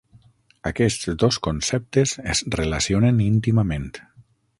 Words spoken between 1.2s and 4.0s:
dos conceptes es relacionen íntimament.